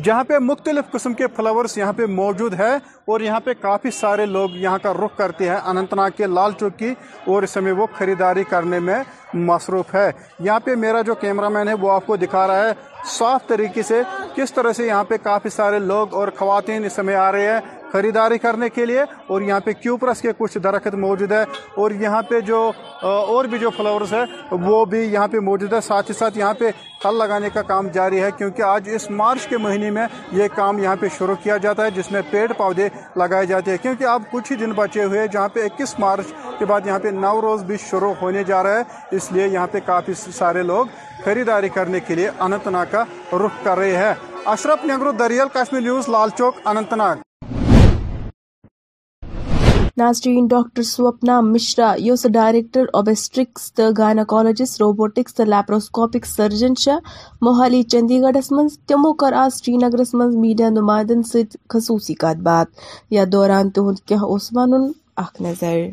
جہاں 0.05 0.25
پہ 0.25 0.39
مختلف 0.39 0.91
قسم 0.91 1.15
کے 1.15 1.27
فلاورز 1.37 1.77
یہاں 1.79 1.93
پہ 1.93 2.07
موجود 2.07 2.55
ہے 2.55 2.75
اور 3.05 3.21
یہاں 3.21 3.41
پہ 3.41 3.53
کافی 3.61 3.91
سارے 3.91 4.27
لوگ 4.27 4.51
یہاں 4.55 4.79
کا 4.83 4.93
رخ 4.93 5.17
کرتے 5.17 5.49
ہیں۔ 5.49 5.57
اننت 5.65 5.95
ناگ 5.95 6.11
کے 6.17 6.27
لال 6.27 6.53
چوک 6.61 6.79
کی 6.79 6.95
اور 7.27 7.43
اس 7.43 7.51
سمے 7.51 7.73
وہ 7.73 7.87
خریداری 7.99 8.45
کرنے 8.45 8.79
میں 8.79 9.03
مصروف 9.35 9.95
ہے۔ 9.95 10.11
یہاں 10.39 10.61
پہ 10.61 10.75
میرا 10.75 11.01
جو 11.01 11.15
کیمرہ 11.15 11.49
مین 11.49 11.69
ہے 11.69 11.75
وہ 11.75 11.91
آپ 11.93 12.07
کو 12.07 12.17
دکھا 12.17 12.47
رہا 12.47 12.65
ہے 12.67 12.73
صاف 13.09 13.47
طریقے 13.47 13.83
سے 13.83 14.03
کس 14.35 14.53
طرح 14.53 14.73
سے 14.73 14.87
یہاں 14.87 15.05
پہ 15.05 15.17
کافی 15.23 15.49
سارے 15.49 15.79
لوگ 15.79 16.15
اور 16.15 16.29
خواتین 16.39 16.85
اس 16.85 16.93
سمے 16.93 17.15
آ 17.15 17.31
رہے 17.33 17.53
ہیں۔ 17.53 17.61
خریداری 17.93 18.39
کرنے 18.39 18.69
کے 18.69 18.87
لیے 18.87 19.03
اور 19.27 19.41
یہاں 19.41 19.61
پہ 19.61 19.73
کیوپرس 19.73 20.21
کے 20.21 20.33
کچھ 20.39 20.59
درخت 20.59 20.95
موجود 20.95 21.33
ہے 21.33 21.43
اور 21.75 21.91
یہاں 21.91 22.23
پہ 22.23 22.41
جو 22.41 22.71
اور 23.03 23.45
بھی 23.45 23.59
جو 23.59 23.71
فلاورز 23.71 24.13
ہے 24.15 24.25
وہ 24.51 24.85
بھی 24.85 25.01
یہاں 25.13 25.29
پہ 25.29 25.39
موجود 25.39 25.73
ہے 25.73 25.81
ساتھ 25.81 26.11
ہی 26.11 26.15
ساتھ 26.15 26.39
یہاں 26.39 26.55
پہ 26.55 26.71
پھل 27.03 27.15
لگانے 27.19 27.49
کا 27.55 27.63
کام 27.63 27.89
جاری 27.89 28.21
ہے 28.23 28.31
کیونکہ 28.39 28.63
آج 28.63 28.89
اس 28.93 29.11
مارچ 29.11 29.47
کے 29.47 29.59
مہینے 29.59 29.91
میں 29.91 30.07
یہ 30.33 30.49
کام 30.55 30.79
یہاں 30.79 30.97
پہ 31.01 31.07
شروع 31.19 31.35
کیا 31.43 31.57
جاتا 31.57 31.85
ہے، 31.85 31.91
جس 31.91 32.11
میں 32.13 32.23
پیڑ 32.31 32.53
پودے 32.53 32.89
لگائے 33.17 33.47
جاتے 33.47 33.71
ہیں۔ 33.71 33.79
کیونکہ 33.83 34.05
اب 34.05 34.23
کچھ 34.31 34.53
ہی 34.53 34.57
دن 34.57 34.73
بچے 34.73 35.05
ہوئے 35.05 35.27
جہاں 35.33 35.49
پہ 35.49 35.65
اکیس 35.65 35.99
مارچ 35.99 36.33
کے 36.59 36.65
بعد 36.65 36.87
یہاں 36.87 36.99
پہ 36.99 37.09
نو 37.09 37.41
روز 37.43 37.63
بھی 37.63 37.77
شروع 37.91 38.13
ہونے 38.23 38.45
جا 38.45 38.63
رہا 38.63 38.79
ہے۔ 38.79 39.17
اس 39.17 39.33
لیے 39.33 39.47
یہاں 39.47 39.67
پہ 39.73 39.79
کافی 39.87 40.15
سارے 40.15 40.63
لوگ 40.63 40.87
خریداری 41.25 41.69
کرنے 41.69 42.01
کے 42.01 42.15
لیے 42.15 42.31
اننت 42.41 42.69
ناگ 42.69 42.87
کا 42.91 43.05
رخ 43.33 43.65
کر 43.65 43.79
رہے 43.79 43.97
ہیں۔ 43.97 44.15
اشرف 44.47 44.85
نگرو، 44.85 45.13
دریال 45.13 45.49
کشمیر 45.49 45.83
نیوز، 45.83 46.09
لال 46.09 46.31
چوک، 46.39 46.55
اننت 46.65 46.93
ناگ۔ 46.93 47.22
ناظرین 49.97 50.47
ڈاکٹر 50.47 50.83
سوپنا 50.83 51.41
مشرا 51.41 51.93
یس 51.99 52.27
ڈائریکٹر 52.33 52.85
اوبسٹرکس 52.93 53.73
تو 53.73 53.89
گائناکالوجسٹ 53.99 54.81
روبوٹکس 54.81 55.35
تو 55.35 55.45
لیپروسکوپک 55.45 56.27
سرجن 56.27 56.75
موہالی 57.43 57.83
چندی 57.85 58.21
گڑھس 58.23 58.51
من 58.53 58.69
تمو 58.89 59.13
کر 59.13 59.33
آج 59.33 59.53
سری 59.55 59.77
نگرس 59.77 60.15
من 60.15 60.41
میڈیا 60.41 60.69
نمائندن 60.71 61.23
ست 61.23 61.57
خصوصی 61.71 62.15
کت 62.15 62.41
بات 62.43 62.81
یا 63.11 63.25
دوران 63.33 63.71
تہد 63.71 64.01
کیا 64.07 64.23
ون 64.23 64.93
اخ 65.17 65.41
نظر 65.41 65.85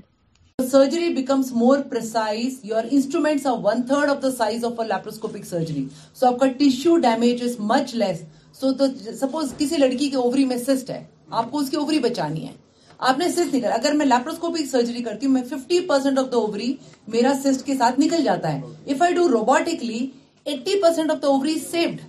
surgery 0.60 1.13
becomes 1.13 1.51
more 1.53 1.82
precise. 1.84 2.56
Your 2.63 2.82
instruments 2.91 3.46
are 3.46 3.58
one 3.58 3.84
third 3.84 4.10
of 4.10 4.22
the 4.22 4.32
size 4.32 4.63
of 4.63 4.79
a 4.79 4.86
laparoscopic 4.86 5.46
surgery. 5.46 5.86
So 6.13 6.27
آپ 6.27 6.39
کا 6.39 6.48
tissue 6.58 6.98
damage 7.01 7.41
is 7.41 7.60
much 7.68 7.94
less. 7.96 8.24
So 8.53 8.74
suppose 9.20 9.53
کسی 9.58 9.77
لڑکی 9.77 10.10
کے 10.10 10.18
اووری 10.18 10.46
میں 10.46 10.58
سسٹ 10.58 10.89
ہے 10.89 11.03
آپ 11.32 11.51
کو 11.51 11.60
اس 11.60 11.70
کی 11.70 11.77
اووری 11.77 12.00
بچانی 12.00 12.48
ہے 12.48 12.53
آپ 13.00 13.20
نے 13.20 13.29
سسٹ 13.29 13.53
نکل 13.56 13.72
اگر 13.72 13.94
میں 13.94 14.06
لیپروسکوپک 14.06 14.65
سرجری 14.72 15.03
کرتی 15.03 15.25
ہوں 15.25 15.34
میں 15.34 15.44
fifty 15.50 15.79
percent 15.88 16.20
of 16.20 16.32
the 16.32 16.38
ovary 16.38 16.74
میرا 17.08 17.34
سسٹ 17.44 17.65
کے 17.65 17.75
ساتھ 17.75 18.00
نکل 18.00 18.24
جاتا 18.24 18.53
ہے 18.53 18.62
if 18.88 19.01
I 19.01 19.13
do 19.13 19.27
robotically 19.29 20.08
eighty 20.46 20.82
percent 20.82 21.12
of 21.12 21.22
the 21.22 21.27
ovary 21.27 21.58
saved 21.62 22.01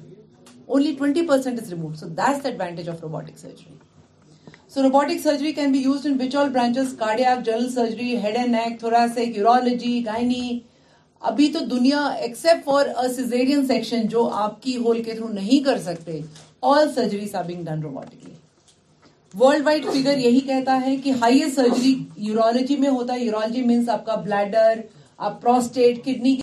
only 0.66 0.94
twenty 0.98 1.26
percent 1.26 1.60
is 1.60 1.72
removed 1.72 1.96
so 1.96 2.08
that's 2.08 2.46
advantage 2.46 2.88
of 2.88 3.02
robotic 3.02 3.38
surgery 3.38 3.78
So 4.68 4.82
robotic 4.82 5.18
surgery 5.18 5.52
can 5.52 5.72
be 5.72 5.78
used 5.80 6.04
in 6.06 6.16
which 6.16 6.34
all 6.34 6.48
branches? 6.48 6.90
Cardiac, 6.94 7.40
general 7.42 7.70
surgery, 7.70 8.10
head 8.16 8.36
and 8.36 8.52
neck, 8.52 8.76
thoracic, 8.78 9.34
urology, 9.36 9.94
gynae. 10.04 10.60
ابھی 11.22 11.48
تو 11.52 11.58
دنیا 11.66 12.02
except 12.18 12.64
for 12.64 12.86
caesarean 13.14 13.66
section 13.66 14.06
جو 14.08 14.28
آپ 14.34 14.62
کی 14.62 14.76
whole 14.76 15.02
کے 15.02 15.14
through 15.14 15.28
نہیں 15.28 15.64
کر 15.64 15.78
سکتے 15.78 16.20
all 16.62 16.92
surgeries 16.94 17.34
are 17.34 17.44
being 17.44 17.64
done 17.64 17.82
robotically 17.82 18.32
worldwide 19.66 19.84
figure 19.84 20.18
یہی 20.18 20.40
کہتا 20.40 20.80
ہے 20.86 20.94
کہ 20.96 21.12
ہائیسٹ 21.20 21.54
سرجری 21.56 21.94
یورولوجی 22.16 22.76
میں 22.76 22.88
ہوتا 22.88 23.14
ہے. 23.14 23.24
یورولوجی 23.24 23.62
مینس 23.62 23.88
آپ 23.88 24.04
کا 24.06 24.14
بلیڈر 24.14 24.80
آپ 25.18 25.40
پروسٹیٹ 25.42 26.04
کڈنی 26.04 26.36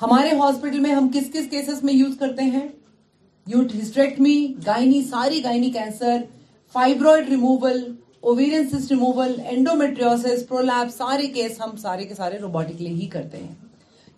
ہمارے 0.00 0.30
ہاسپٹل 0.38 0.80
میں 0.80 0.94
ہم 0.94 1.08
کس 1.14 1.32
کس 1.32 1.48
کیسز 1.50 1.82
میں 1.84 1.94
یوز 1.94 2.16
کرتے 2.20 2.42
ہیں? 2.42 2.66
یوٹ 3.46 3.74
ہسٹریکٹمی 3.74 4.36
گائنی 4.66 5.02
ساری 5.10 5.42
gynae 5.44 5.70
cancer 5.70 6.22
fibroid 6.74 7.28
removal 7.28 7.82
ovarian 8.20 8.68
cyst 8.68 8.90
removal 8.92 9.34
endometriosis 9.44 10.46
prolapse 10.48 10.94
سارے 10.96 11.26
کیس 11.26 11.60
ہم 11.60 11.76
سارے 11.76 12.04
کے 12.04 12.14
سارے 12.14 12.38
روبوٹکلی 12.38 12.94
ہی 12.94 13.06
کرتے 13.06 13.36
ہیں. 13.36 13.54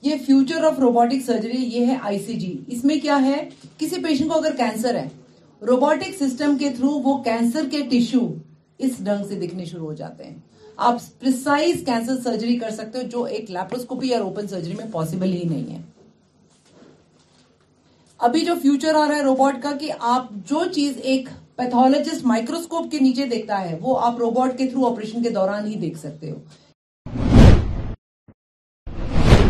یہ 0.03 0.15
فیوچر 0.27 0.65
آف 0.65 0.79
روبوٹک 0.79 1.25
سرجری 1.27 1.65
یہ 1.75 1.87
ہے 1.87 1.97
آئی 2.03 2.19
سی 2.19 2.35
جی 2.35 2.57
اس 2.67 2.85
میں 2.85 2.99
کیا 3.01 3.21
ہے؟ 3.23 3.49
کسی 3.79 4.03
پیشنٹ 4.03 4.31
کو 4.31 4.39
اگر 4.39 4.57
کینسر 4.57 4.95
ہے 4.95 5.09
روبوٹک 5.67 6.15
سسٹم 6.19 6.57
کے 6.59 6.69
تھرو 6.69 6.89
وہ 6.89 7.23
کینسر 7.23 7.69
کے 7.71 7.81
ٹیشو 7.91 8.21
اس 8.79 8.93
ڈھنگ 8.99 9.25
سے 9.29 9.35
دکھنے 9.35 9.65
شروع 9.65 9.87
ہو 9.87 9.93
جاتے 9.93 10.25
ہیں۔ 10.25 10.37
آپ 10.77 10.95
پرسائز 11.21 11.83
کینسر 11.87 12.17
سرجری 12.25 12.57
کر 12.59 12.71
سکتے 12.71 12.99
ہو 12.99 13.03
جو 13.03 13.23
ایک 13.25 13.51
لیپروسکوپی 13.51 14.13
اور 14.15 14.21
اوپن 14.21 14.47
سرجری 14.47 14.75
میں 14.75 14.85
پاسبل 14.93 15.33
ہی 15.33 15.43
نہیں 15.45 15.75
ہے۔ 15.75 15.81
ابھی 18.19 18.41
جو 18.41 18.55
فیوچر 18.63 18.95
آ 18.95 19.07
رہا 19.09 19.17
ہے 19.17 19.23
روبوٹ 19.23 19.63
کا 19.63 19.73
کہ 19.81 19.93
آپ 20.01 20.27
جو 20.51 20.63
چیز 20.75 20.93
ایک 21.03 21.29
پیتھولوجسٹ 21.57 22.27
مائکروسکوپ 22.27 22.91
کے 22.91 22.99
نیچے 23.01 23.27
دیکھتا 23.27 23.61
ہے، 23.61 23.79
وہ 23.81 23.99
آپ 24.01 24.19
روبوٹ 24.19 24.59
کے 24.59 24.67
تھرو 24.67 24.87
آپریشن 24.87 25.23
کے 25.23 25.31
دوران 25.31 25.67
ہی 25.67 25.75
دیکھ 25.75 25.99
سکتے 25.99 26.31
ہو۔ 26.31 26.37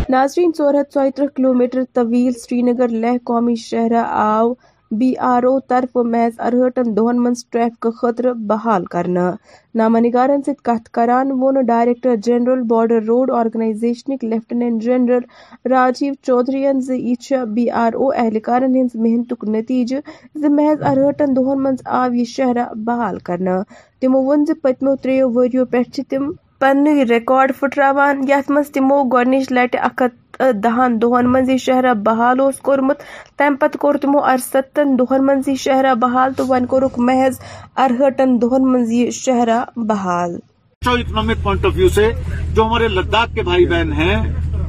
ناظرین 0.09 0.51
ژور 0.57 0.73
ہتھ 0.73 0.93
ژۄیہِ 0.93 1.27
کلو 1.35 1.53
میٹر 1.53 1.83
طویل 1.93 2.33
سری 2.33 2.61
نگر 2.61 2.87
لیہ 2.87 3.17
قومی 3.23 3.55
شاہراہ 3.55 4.05
آو 4.21 4.53
بی 4.99 5.13
آر 5.27 5.43
او 5.43 5.59
طرفہٕ 5.69 6.03
محض 6.05 6.39
ارہٲٹن 6.47 6.95
دۄہن 6.95 7.21
منٛز 7.23 7.45
ٹریفکہٕ 7.51 7.91
خٲطرٕ 7.99 8.33
بحال 8.47 8.85
کرنہٕ 8.93 9.35
نامہ 9.75 9.99
نگارن 10.05 10.41
سۭتۍ 10.45 10.63
کتھ 10.63 10.89
کران 10.93 11.31
ووٚن 11.31 11.65
ڈائریکٹر 11.65 12.15
جنرل 12.25 12.61
بارڈر 12.71 13.01
روڈ 13.07 13.31
آرگنائزیشنٕکۍ 13.41 14.27
لیفٹیننٹ 14.29 14.81
جنرل 14.83 15.23
راجیو 15.71 16.13
چودھرین 16.25 16.81
زِ 16.87 16.99
یہِ 16.99 17.15
چھےٚ 17.21 17.45
بی 17.53 17.69
آر 17.83 17.93
او 17.93 18.11
اہلکارن 18.11 18.75
ہٕنٛز 18.75 18.95
محنتُک 18.95 19.43
نٔتیٖجہٕ 19.47 20.01
زِ 20.41 20.49
محض 20.59 20.83
ارہٲٹن 20.91 21.35
دۄہن 21.35 21.63
منٛز 21.63 21.81
آو 21.99 22.13
یہِ 22.13 22.25
شاہراہ 22.35 22.73
بحال 22.85 23.17
کرنہٕ 23.27 23.63
تِمو 23.99 24.21
ووٚن 24.23 24.45
زِ 24.45 24.61
پٔتمیو 24.61 24.95
ترٛیٚیو 24.95 25.29
ؤرۍیو 25.35 25.65
پٮ۪ٹھ 25.65 25.91
چھِ 25.95 26.03
تِم 26.09 26.31
پننُے 26.59 27.03
ریکارڈ 27.09 27.51
پھٕٹراوان 27.59 28.23
یتھ 28.29 28.51
منٛز 28.51 28.71
تِمو 28.73 29.03
گۄڈنِچ 29.13 29.51
لٹہِ 29.51 29.79
اکھ 29.87 30.03
ہتھ 30.03 30.15
دہن 30.39 31.01
دۄہن 31.01 31.31
منٛز 31.31 31.49
یہِ 31.49 31.93
بحال 32.03 32.39
اوس 32.39 32.59
کوٚرمُت 32.59 32.99
تمہِ 33.37 33.59
پتہٕ 33.59 33.79
کوٚر 33.79 33.97
تِمو 33.97 34.23
ارستن 34.23 34.99
دۄہن 34.99 35.25
منٛز 35.25 35.49
یہِ 35.49 35.93
بحال 35.99 36.33
تہٕ 36.33 36.45
وۄنۍ 36.49 36.67
کوٚرُکھ 36.67 36.99
محض 36.99 37.39
ارہٲٹن 37.75 38.41
دۄہن 38.41 38.71
منٛز 38.71 38.91
یہِ 38.91 39.11
شاہراہ 39.11 39.63
بحال 39.75 40.37
اکنامک 40.81 41.43
پوائنٹ 41.43 41.65
آف 41.65 41.71
ویو 41.75 41.89
سے 41.89 42.11
جو 42.53 42.65
ہمارے 42.65 42.87
لداخ 42.87 43.35
کے 43.35 43.41
بھائی 43.41 43.65
بہن 43.65 43.93
ہیں، 43.93 44.15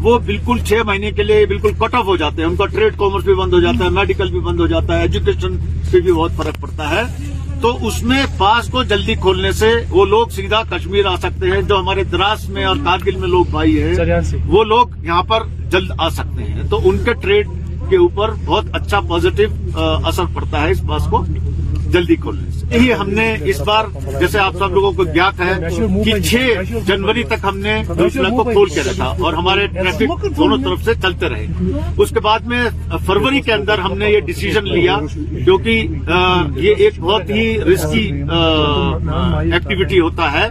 وہ 0.00 0.18
بالکل 0.18 0.59
چھ 0.59 0.83
مہینے 0.87 1.11
کے 1.11 1.23
لیے 1.23 1.47
بالکل 1.47 1.73
کٹ 1.78 1.94
آف 1.94 2.04
ہو 2.06 2.16
جاتے 2.16 2.42
ہیں۔ 2.42 2.49
ان 2.49 2.56
کا 2.56 2.66
ٹریڈ 2.66 2.97
کامرس 2.99 3.25
بھی 3.25 3.35
بند 3.35 3.52
ہو 3.52 3.61
جاتا 3.61 3.85
ہے 3.85 3.90
میڈیکل 3.90 4.30
بھی 4.30 4.40
بند 4.40 4.61
ہو 4.61 4.66
جاتا 4.66 4.97
ہے 4.97 5.02
ایجوکیشن 5.02 5.56
پہ 5.92 6.00
بھی 6.00 6.12
بہت 6.12 6.33
فرق 6.37 6.61
پڑتا 6.61 6.90
ہے۔ 6.90 7.34
تو 7.64 7.87
اس 7.87 8.02
میں 8.02 8.26
پاس 8.38 8.68
کو 8.68 8.83
جلدی 8.83 9.14
کھولنے 9.14 9.52
سے 9.52 9.68
وہ 9.90 10.04
لوگ 10.06 10.26
سیدھا 10.26 10.62
کشمیر 10.71 11.06
آ 11.06 11.16
سکتے 11.16 11.50
ہیں 11.50 11.62
جو 11.62 11.78
ہمارے 11.78 12.04
دراز 12.04 12.49
میں 12.49 12.64
اور 12.64 12.76
کارگل 12.85 13.16
میں 13.16 13.28
لوگ 13.28 13.44
بھائی 13.50 13.83
ہیں 13.83 13.94
وہ 14.47 14.64
لوگ 14.64 14.88
یہاں 15.02 15.23
پر 15.23 15.42
جلد 15.71 15.90
آ 15.99 16.09
سکتے 16.09 16.44
ہیں۔ 16.44 16.62
تو 16.71 16.80
ان 16.85 16.99
کے 17.04 17.12
ٹریڈ 17.12 17.49
کے 17.88 17.97
اوپر 17.97 18.30
بہت 18.44 18.64
اچھا 18.73 19.00
پازیٹو 19.00 19.78
اثر 20.04 20.23
پڑتا 20.35 20.61
ہے 20.61 20.71
اس 20.71 20.83
پاس 20.88 21.06
کو 21.11 21.25
جلدی 21.90 22.16
کھولنے 22.16 22.50
سے۔ 22.50 22.54
یہی 22.71 22.92
ہم 22.92 23.11
نے 23.11 23.26
اس 23.50 23.61
بار 23.66 23.85
جیسے 24.21 24.38
آپ 24.38 24.54
سب 24.59 24.75
لوگوں 24.75 24.90
کو 24.92 25.04
جات 25.14 25.40
ہے 25.40 25.54
کہ 26.04 26.18
چھ 26.21 26.73
جنوری 26.87 27.23
تک 27.30 27.44
ہم 27.44 27.59
نے 27.59 27.75
دوسرا 27.99 28.28
کو 28.37 28.44
کھول 28.44 28.68
کے 28.75 28.83
رکھا 28.88 29.04
اور 29.25 29.33
ہمارے 29.33 29.66
ٹریفک 29.66 30.25
دونوں 30.37 30.59
طرف 30.64 30.85
سے 30.85 30.94
چلتے 31.02 31.28
رہے۔ 31.28 31.47
اس 32.02 32.11
کے 32.11 32.21
بعد 32.21 32.47
میں 32.47 32.62
فروری 33.06 33.40
کے 33.40 33.52
اندر 33.52 33.78
ہم 33.78 33.97
نے 33.99 34.11
یہ 34.11 34.21
ڈیسیزن 34.26 34.68
لیا 34.68 34.99
کیونکہ 35.44 35.87
یہ 36.56 36.75
ایک 36.76 37.00
بہت 37.00 37.30
ہی 37.30 37.47
رسکی 37.73 38.06
ایکٹیویٹی 39.52 40.00
ہوتا 40.00 40.33
ہے 40.33 40.49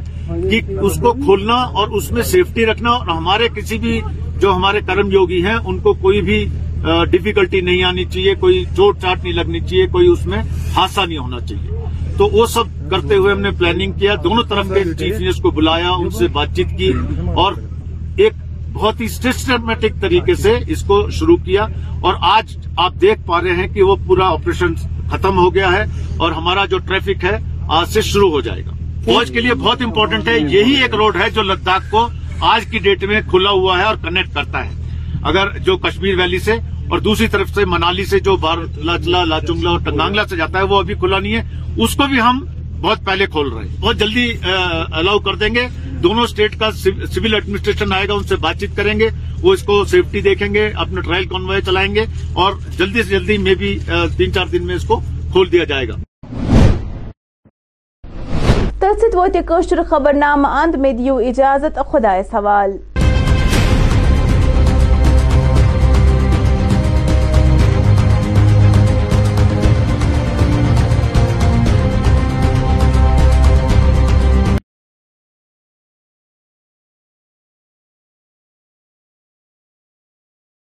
کہ 0.50 0.62
اس 0.82 1.00
کو 1.02 1.14
کھولنا 1.14 1.54
اور 1.54 1.88
اس 1.98 2.12
میں 2.12 2.24
سیفٹی 2.24 2.66
رکھنا 2.66 2.90
اور 2.90 3.08
ہمارے 3.08 3.48
کسی 3.56 3.78
بھی 3.78 4.00
جو 4.40 4.54
ہمارے 4.54 4.80
کرم 4.88 5.12
یوگی 5.12 5.44
ہیں، 5.46 5.56
ان 5.56 5.80
کو 5.80 5.94
کوئی 6.02 6.22
بھی 6.22 6.46
ڈیفیکلٹی 7.12 7.60
نہیں 7.62 7.84
آنی 7.84 8.04
چاہیے، 8.06 8.34
کوئی 8.40 8.64
چوٹ 8.76 9.02
چاٹ 9.02 9.24
نہیں 9.24 9.34
لگنی 9.34 9.60
چاہیے، 9.60 9.86
کوئی 9.92 10.08
اس 10.08 10.26
میں 10.26 10.42
حادثہ 10.76 11.02
نہیں 11.02 11.18
ہونا 11.18 11.40
چاہیے۔ 11.40 11.73
تو 12.18 12.28
وہ 12.28 12.46
سب 12.46 12.64
کرتے 12.92 13.16
ہوئے 13.16 13.34
ہم 13.34 13.40
نے 13.40 13.52
پلاننگ 13.52 13.92
کیا، 13.92 14.16
دونوں 14.24 14.44
طرف 14.44 14.68
کے 14.74 14.84
چیف 14.84 15.14
انجینئرس 15.14 15.36
کو 15.36 15.52
بلایا، 15.52 15.90
ان 15.90 16.10
سے 16.10 16.28
بات 16.28 16.56
چیت 16.56 16.68
کی 16.78 16.92
اور 17.36 17.54
ایک 18.16 18.34
بہت 18.74 19.02
ہی 19.02 19.08
سسٹمیٹک 19.08 20.02
طریقے 20.02 20.36
سے 20.36 20.58
اس 20.68 20.84
کو 20.84 21.10
شروع 21.10 21.38
کیا۔ 21.38 21.68
اور 22.02 22.14
آج 22.22 22.58
آپ 22.78 22.94
دیکھ 23.02 23.22
پا 23.26 23.42
رہے 23.42 23.56
ہیں 23.56 23.68
کہ 23.68 23.84
وہ 23.84 23.96
پورا 24.08 24.28
آپریشن 24.28 24.74
ختم 25.10 25.38
ہو 25.38 25.54
گیا 25.56 25.72
ہے 25.72 25.84
اور 26.18 26.32
ہمارا 26.32 26.66
جو 26.66 26.78
ٹریفک 26.78 27.24
ہے، 27.24 27.38
آج 27.70 27.90
سے 27.90 28.02
شروع 28.02 28.32
ہو 28.32 28.42
جائے 28.42 28.66
گا۔ 28.66 28.72
فوج 29.06 29.32
کے 29.32 29.42
لیے 29.42 29.54
بہت 29.54 29.82
امپورٹنٹ 29.82 30.28
ہے، 30.28 30.40
یہی 30.40 30.82
ایک 30.82 30.96
روڈ 30.96 31.16
ہے 31.16 31.30
جو 31.30 31.42
لداخ 31.42 31.92
کو 31.92 32.08
آج 32.40 32.66
کی 32.66 32.80
ڈیٹ 32.80 33.04
میں 33.04 33.22
کھلا 33.30 33.50
ہوا 33.50 33.78
ہے 33.78 33.84
اور 33.84 33.96
کنیکٹ 33.96 34.34
کرتا 34.34 34.66
ہے۔ 34.66 34.72
اگر 35.24 35.58
جو 35.58 35.78
کشمیر 35.78 36.16
ویلی 36.16 36.40
سے 36.40 36.56
اور 36.90 37.00
دوسری 37.00 37.28
طرف 37.28 37.50
سے 37.50 37.66
منالی 37.66 38.06
سے 38.06 38.20
جو 38.20 38.36
لاچلا 38.84 39.24
لاچنگلا 39.26 39.70
اور 39.70 39.80
ٹنگانگلا 39.80 40.26
سے 40.28 40.36
جاتا 40.36 40.58
ہے، 40.60 40.64
وہ 40.64 40.78
ابھی 40.78 40.94
کھلا 40.94 41.20
نہیں 41.20 41.36
ہے۔ 41.36 41.44
اس 41.84 41.96
کو 41.96 42.04
بھی 42.08 42.22
ہم 42.22 42.46
بہت 42.82 43.06
پہلے 43.06 43.26
کھول 43.26 43.50
رہے 43.50 43.68
ہیں۔ 43.68 43.76
بہت 43.82 43.98
جلدی 43.98 44.32
الاؤ 44.92 45.20
کر 45.20 45.36
دیں 45.36 45.56
گے۔ 45.56 45.68
دونوں 46.04 46.24
اسٹیٹ 46.24 46.60
کا 46.60 46.72
سول 46.72 47.34
ایڈمنسٹریشن 47.34 47.94
آئے 47.94 48.08
گا، 48.08 48.14
ان 48.14 48.24
سے 48.24 48.36
بات 48.36 48.60
چیت 48.60 48.76
کریں 48.76 49.00
گے۔ 49.00 49.10
وہ 49.42 49.54
اس 49.54 49.64
کو 49.64 49.86
سیفٹی 49.86 50.22
دیکھیں 50.22 50.54
گے 50.54 50.72
اپنے 50.76 51.02
ٹرائل 51.02 51.26
کانوائے 51.28 51.62
چلائیں 51.62 51.96
گے 51.96 52.06
اور 52.34 52.54
جلدی 52.78 53.04
سے 53.04 53.10
جلدی 53.10 53.38
میں 53.38 53.56
بھی 53.56 53.80
تین 54.18 54.34
چار 54.34 54.46
دن 54.46 54.66
میں 54.66 54.76
اس 54.76 54.88
کو 54.88 55.00
کھول 55.32 55.52
دیا 55.52 55.64
جائے 55.64 55.88
گا۔ 55.88 55.96
تت 58.80 59.16
ووت 59.16 59.38
خبر 59.90 60.14
نامہ 60.14 60.48
اند 60.48 60.76
میں 60.76 60.94
دیو 60.94 61.18
اجازت، 61.18 61.80
خدا 61.92 62.18
حوالہ 62.34 62.93